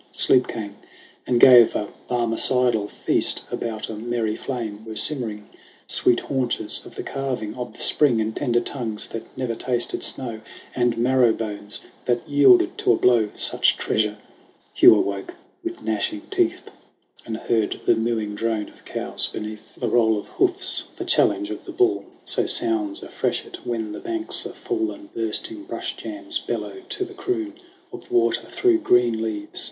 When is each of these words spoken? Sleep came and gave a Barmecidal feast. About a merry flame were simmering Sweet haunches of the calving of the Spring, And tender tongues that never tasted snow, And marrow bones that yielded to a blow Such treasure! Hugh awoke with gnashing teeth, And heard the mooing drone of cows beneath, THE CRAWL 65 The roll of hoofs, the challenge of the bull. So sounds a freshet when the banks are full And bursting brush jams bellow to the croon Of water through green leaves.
Sleep 0.13 0.47
came 0.47 0.77
and 1.27 1.39
gave 1.39 1.75
a 1.75 1.87
Barmecidal 2.09 2.89
feast. 2.89 3.43
About 3.51 3.87
a 3.87 3.93
merry 3.93 4.35
flame 4.35 4.83
were 4.83 4.95
simmering 4.95 5.47
Sweet 5.85 6.21
haunches 6.21 6.81
of 6.87 6.95
the 6.95 7.03
calving 7.03 7.53
of 7.53 7.73
the 7.75 7.79
Spring, 7.79 8.19
And 8.19 8.35
tender 8.35 8.61
tongues 8.61 9.05
that 9.09 9.21
never 9.37 9.53
tasted 9.53 10.01
snow, 10.01 10.41
And 10.75 10.97
marrow 10.97 11.31
bones 11.33 11.81
that 12.05 12.27
yielded 12.27 12.79
to 12.79 12.91
a 12.91 12.95
blow 12.95 13.29
Such 13.35 13.77
treasure! 13.77 14.17
Hugh 14.73 14.95
awoke 14.95 15.35
with 15.63 15.83
gnashing 15.83 16.21
teeth, 16.31 16.71
And 17.23 17.37
heard 17.37 17.79
the 17.85 17.93
mooing 17.95 18.33
drone 18.33 18.69
of 18.69 18.83
cows 18.85 19.27
beneath, 19.27 19.75
THE 19.75 19.81
CRAWL 19.81 19.81
65 19.81 19.81
The 19.81 19.89
roll 19.95 20.17
of 20.17 20.27
hoofs, 20.29 20.83
the 20.95 21.05
challenge 21.05 21.51
of 21.51 21.65
the 21.65 21.71
bull. 21.71 22.05
So 22.25 22.47
sounds 22.47 23.03
a 23.03 23.07
freshet 23.07 23.67
when 23.67 23.91
the 23.91 23.99
banks 23.99 24.47
are 24.47 24.53
full 24.53 24.91
And 24.91 25.13
bursting 25.13 25.65
brush 25.65 25.95
jams 25.95 26.39
bellow 26.39 26.81
to 26.89 27.05
the 27.05 27.13
croon 27.13 27.53
Of 27.93 28.09
water 28.09 28.49
through 28.49 28.79
green 28.79 29.21
leaves. 29.21 29.59